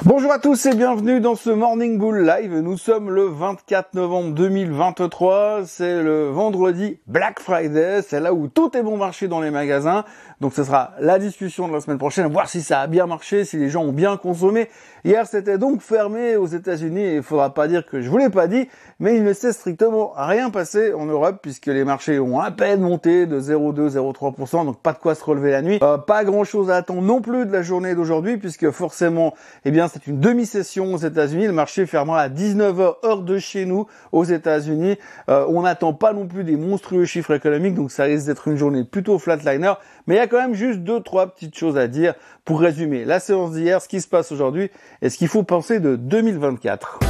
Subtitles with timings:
[0.00, 2.58] Bonjour à tous et bienvenue dans ce Morning Bull Live.
[2.58, 5.60] Nous sommes le 24 novembre 2023.
[5.66, 8.00] C'est le vendredi Black Friday.
[8.00, 10.04] C'est là où tout est bon marché dans les magasins.
[10.40, 13.44] Donc ce sera la discussion de la semaine prochaine, voir si ça a bien marché,
[13.44, 14.68] si les gens ont bien consommé.
[15.04, 18.28] Hier, c'était donc fermé aux États-Unis et il faudra pas dire que je vous l'ai
[18.28, 18.68] pas dit,
[18.98, 22.80] mais il ne s'est strictement rien passé en Europe puisque les marchés ont à peine
[22.80, 25.78] monté de 0,2, 0,3%, donc pas de quoi se relever la nuit.
[25.80, 29.34] Euh, pas grand chose à attendre non plus de la journée d'aujourd'hui puisque forcément,
[29.64, 31.46] eh bien, c'est une demi-session aux États-Unis.
[31.46, 34.96] Le marché fermera à 19h heure de chez nous aux États-Unis.
[35.28, 38.56] Euh, on n'attend pas non plus des monstrueux chiffres économiques, donc ça risque d'être une
[38.56, 39.74] journée plutôt flatliner.
[40.06, 42.14] Mais il y a quand même juste deux, trois petites choses à dire
[42.44, 45.80] pour résumer la séance d'hier, ce qui se passe aujourd'hui et ce qu'il faut penser
[45.80, 47.00] de 2024.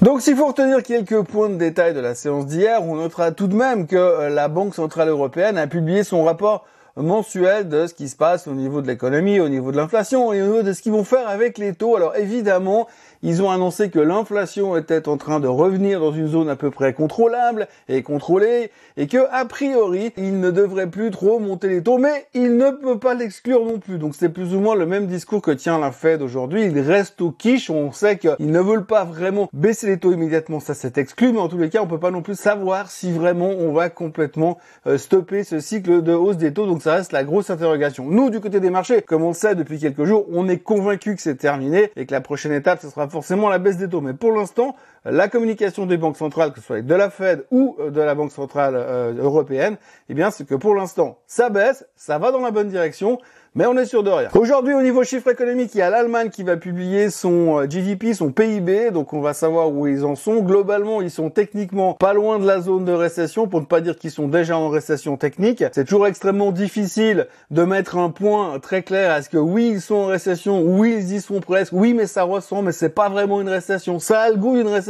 [0.00, 3.48] Donc s'il faut retenir quelques points de détail de la séance d'hier, on notera tout
[3.48, 6.66] de même que euh, la Banque Centrale Européenne a publié son rapport
[6.98, 10.42] mensuel de ce qui se passe au niveau de l'économie, au niveau de l'inflation et
[10.42, 11.96] au niveau de ce qu'ils vont faire avec les taux.
[11.96, 12.88] Alors évidemment,
[13.22, 16.70] ils ont annoncé que l'inflation était en train de revenir dans une zone à peu
[16.70, 21.82] près contrôlable et contrôlée et que a priori, ils ne devraient plus trop monter les
[21.82, 23.98] taux, mais il ne peut pas l'exclure non plus.
[23.98, 26.64] Donc c'est plus ou moins le même discours que tient la Fed aujourd'hui.
[26.64, 27.70] Ils restent au quiche.
[27.70, 30.60] On sait qu'ils ne veulent pas vraiment baisser les taux immédiatement.
[30.60, 33.12] Ça c'est exclu, mais en tous les cas, on peut pas non plus savoir si
[33.12, 36.66] vraiment on va complètement euh, stopper ce cycle de hausse des taux.
[36.90, 38.04] Reste la grosse interrogation.
[38.06, 41.14] Nous, du côté des marchés, comme on le sait depuis quelques jours, on est convaincu
[41.14, 44.00] que c'est terminé et que la prochaine étape, ce sera forcément la baisse des taux.
[44.00, 47.76] Mais pour l'instant, la communication des banques centrales, que ce soit de la Fed ou
[47.78, 49.76] euh, de la Banque centrale euh, européenne,
[50.08, 53.18] eh bien, c'est que pour l'instant, ça baisse, ça va dans la bonne direction,
[53.54, 54.28] mais on est sûr de rien.
[54.34, 58.12] Aujourd'hui, au niveau chiffre économique, il y a l'Allemagne qui va publier son euh, GDP,
[58.14, 60.36] son PIB, donc on va savoir où ils en sont.
[60.42, 63.96] Globalement, ils sont techniquement pas loin de la zone de récession, pour ne pas dire
[63.96, 65.64] qu'ils sont déjà en récession technique.
[65.72, 69.80] C'est toujours extrêmement difficile de mettre un point très clair à ce que oui, ils
[69.80, 73.08] sont en récession, oui, ils y sont presque, oui, mais ça ressent, mais c'est pas
[73.08, 73.98] vraiment une récession.
[73.98, 74.87] Ça a le goût d'une récession,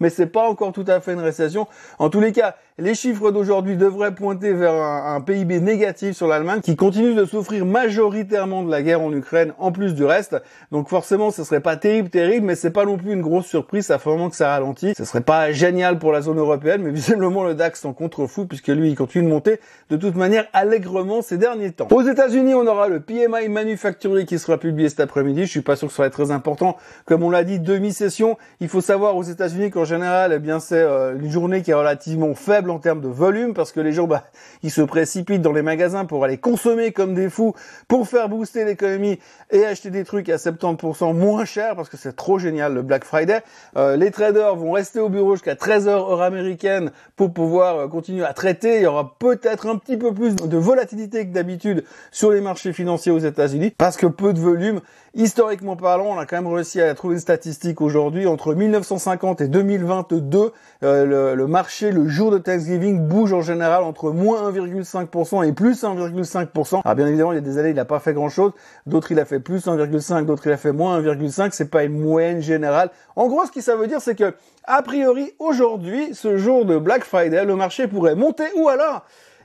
[0.00, 1.66] mais c'est pas encore tout à fait une récession.
[1.98, 6.60] En tous les cas, les chiffres d'aujourd'hui devraient pointer vers un, PIB négatif sur l'Allemagne
[6.60, 10.36] qui continue de souffrir majoritairement de la guerre en Ukraine en plus du reste.
[10.72, 13.86] Donc forcément, ce serait pas terrible, terrible, mais c'est pas non plus une grosse surprise.
[13.86, 14.92] Ça fait vraiment que ça ralentit.
[14.94, 18.68] Ce serait pas génial pour la zone européenne, mais visiblement le DAX s'en contrefou puisque
[18.68, 21.88] lui, il continue de monter de toute manière allègrement ces derniers temps.
[21.90, 25.46] Aux États-Unis, on aura le PMI manufacturier qui sera publié cet après-midi.
[25.46, 26.76] Je suis pas sûr que ce soit très important.
[27.06, 28.36] Comme on l'a dit, demi-session.
[28.60, 31.74] Il faut savoir aux États-Unis qu'en général, eh bien, c'est euh, une journée qui est
[31.74, 34.24] relativement faible en termes de volume parce que les gens, bah,
[34.62, 37.54] ils se précipitent dans les magasins pour aller consommer comme des fous
[37.88, 39.18] pour faire booster l'économie
[39.50, 43.04] et acheter des trucs à 70% moins cher parce que c'est trop génial le Black
[43.04, 43.42] Friday.
[43.76, 48.24] Euh, les traders vont rester au bureau jusqu'à 13h heure américaine pour pouvoir euh, continuer
[48.24, 48.76] à traiter.
[48.76, 52.72] Il y aura peut-être un petit peu plus de volatilité que d'habitude sur les marchés
[52.72, 54.80] financiers aux États-Unis parce que peu de volume.
[55.14, 59.48] Historiquement parlant, on a quand même réussi à trouver une statistique aujourd'hui entre 1950 et
[59.48, 60.52] 2022,
[60.82, 65.52] euh, le, le marché le jour de Thanksgiving bouge en général entre moins 1,5% et
[65.52, 66.80] plus 1,5%.
[66.84, 68.52] Ah bien évidemment, il y a des années, il n'a pas fait grand-chose,
[68.86, 72.00] d'autres il a fait plus 1,5, d'autres il a fait moins 1,5, c'est pas une
[72.00, 72.90] moyenne générale.
[73.14, 74.34] En gros, ce que ça veut dire, c'est que
[74.64, 79.04] a priori aujourd'hui, ce jour de Black Friday, le marché pourrait monter ou alors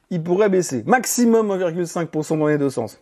[0.09, 0.83] il pourrait baisser.
[0.85, 2.99] Maximum 1,5% dans les deux sens.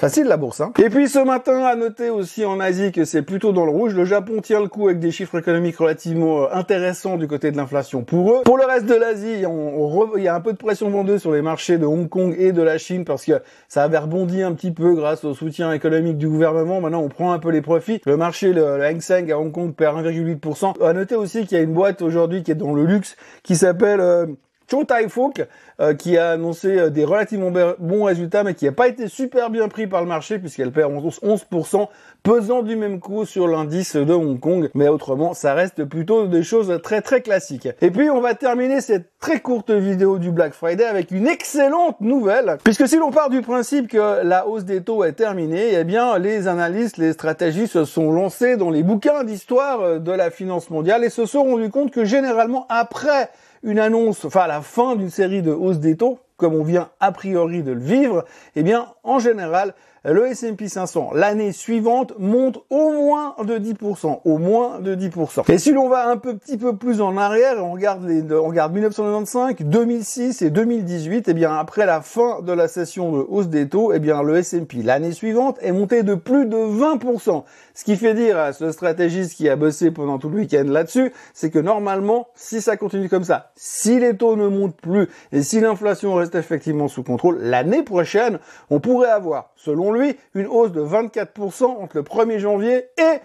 [0.00, 0.62] Facile la bourse.
[0.62, 0.72] Hein.
[0.82, 3.94] Et puis ce matin, à noter aussi en Asie que c'est plutôt dans le rouge.
[3.94, 7.58] Le Japon tient le coup avec des chiffres économiques relativement euh, intéressants du côté de
[7.58, 8.40] l'inflation pour eux.
[8.46, 11.42] Pour le reste de l'Asie, il y a un peu de pression vendeuse sur les
[11.42, 14.70] marchés de Hong Kong et de la Chine parce que ça avait rebondi un petit
[14.70, 16.80] peu grâce au soutien économique du gouvernement.
[16.80, 18.00] Maintenant, on prend un peu les profits.
[18.06, 20.82] Le marché, le, Hang Seng à Hong Kong perd 1,8%.
[20.82, 23.54] À noter aussi qu'il y a une boîte aujourd'hui qui est dans le luxe qui
[23.54, 24.00] s'appelle...
[24.00, 24.24] Euh,
[24.70, 25.44] Chow Fook,
[25.80, 29.50] euh, qui a annoncé euh, des relativement bons résultats, mais qui n'a pas été super
[29.50, 31.88] bien pris par le marché, puisqu'elle perd 11%,
[32.22, 34.70] pesant du même coup sur l'indice de Hong Kong.
[34.74, 37.68] Mais autrement, ça reste plutôt des choses très très classiques.
[37.80, 42.00] Et puis, on va terminer cette très courte vidéo du Black Friday avec une excellente
[42.00, 45.84] nouvelle, puisque si l'on part du principe que la hausse des taux est terminée, eh
[45.84, 50.30] bien, les analystes, les stratégistes se sont lancés dans les bouquins d'histoire euh, de la
[50.30, 53.30] finance mondiale et se sont rendus compte que généralement, après
[53.62, 57.12] une annonce, enfin la fin d'une série de hausses des taux, comme on vient a
[57.12, 58.24] priori de le vivre,
[58.56, 59.74] eh bien, en général,
[60.04, 65.52] le S&P 500 l'année suivante monte au moins de 10%, au moins de 10%.
[65.52, 68.48] Et si l'on va un peu, petit peu plus en arrière, on regarde les, on
[68.48, 73.48] regarde 1995, 2006 et 2018, eh bien après la fin de la session de hausse
[73.48, 77.44] des taux, eh bien le S&P l'année suivante est monté de plus de 20%.
[77.74, 81.12] Ce qui fait dire à ce stratégiste qui a bossé pendant tout le week-end là-dessus,
[81.34, 85.42] c'est que normalement, si ça continue comme ça, si les taux ne montent plus et
[85.42, 88.38] si l'inflation reste effectivement sous contrôle, l'année prochaine,
[88.70, 93.18] on pourrait avoir, selon lui, une hausse de 24% entre le 1er janvier et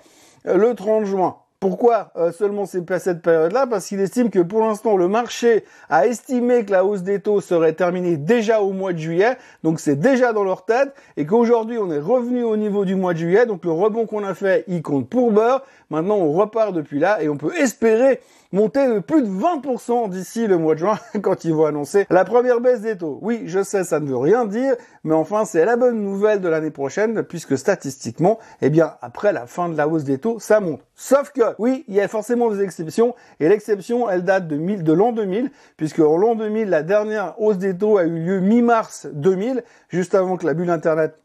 [0.46, 1.38] le 30 juin.
[1.68, 3.66] Pourquoi euh, seulement c'est pas cette période-là?
[3.66, 7.42] Parce qu'il estime que pour l'instant le marché a estimé que la hausse des taux
[7.42, 11.80] serait terminée déjà au mois de juillet, donc c'est déjà dans leur tête, et qu'aujourd'hui
[11.80, 14.64] on est revenu au niveau du mois de juillet, donc le rebond qu'on a fait,
[14.68, 15.64] il compte pour beurre.
[15.90, 18.20] Maintenant on repart depuis là et on peut espérer
[18.56, 22.24] monter de plus de 20% d'ici le mois de juin quand ils vont annoncer la
[22.26, 23.20] première baisse des taux.
[23.22, 26.48] Oui, je sais, ça ne veut rien dire, mais enfin, c'est la bonne nouvelle de
[26.48, 30.60] l'année prochaine puisque statistiquement, eh bien, après la fin de la hausse des taux, ça
[30.60, 30.82] monte.
[30.96, 34.94] Sauf que, oui, il y a forcément des exceptions et l'exception, elle date de, de
[34.94, 39.08] l'an 2000 puisque en l'an 2000, la dernière hausse des taux a eu lieu mi-mars
[39.12, 41.16] 2000, juste avant que la bulle Internet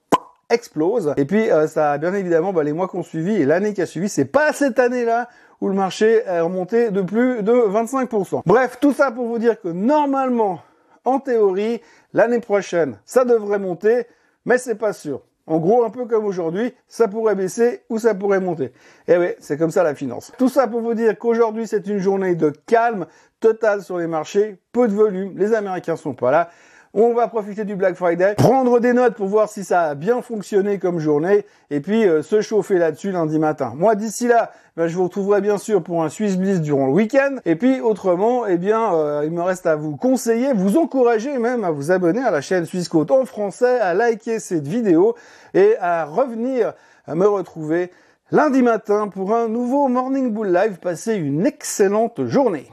[0.51, 1.15] explose.
[1.17, 3.73] Et puis, euh, ça a bien évidemment, bah, les mois qui ont suivi et l'année
[3.73, 5.29] qui a suivi, c'est pas cette année-là
[5.61, 8.43] où le marché est remonté de plus de 25%.
[8.47, 10.61] Bref, tout ça pour vous dire que normalement,
[11.05, 11.81] en théorie,
[12.13, 14.07] l'année prochaine, ça devrait monter,
[14.45, 15.23] mais c'est pas sûr.
[15.51, 18.73] En gros, un peu comme aujourd'hui, ça pourrait baisser ou ça pourrait monter.
[19.09, 20.31] Eh oui, c'est comme ça la finance.
[20.39, 23.07] Tout ça pour vous dire qu'aujourd'hui, c'est une journée de calme
[23.41, 26.51] total sur les marchés, peu de volume, les Américains sont pas là.
[26.93, 30.23] On va profiter du Black Friday, prendre des notes pour voir si ça a bien
[30.23, 33.75] fonctionné comme journée, et puis euh, se chauffer là-dessus lundi matin.
[33.77, 36.93] Moi, d'ici là, ben, je vous retrouverai bien sûr pour un Swiss Bliss durant le
[36.93, 37.37] week-end.
[37.45, 41.63] Et puis autrement, eh bien, euh, il me reste à vous conseiller, vous encourager même
[41.63, 45.15] à vous abonner à la chaîne Suisse Côte en français, à liker cette vidéo
[45.55, 46.73] et à revenir
[47.07, 47.93] à me retrouver
[48.33, 50.79] lundi matin pour un nouveau Morning Bull Live.
[50.83, 52.67] Passez une excellente journée.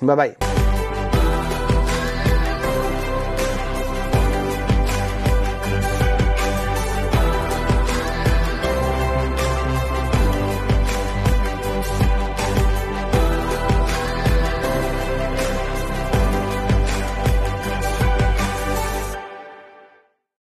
[0.00, 0.53] Bye bye.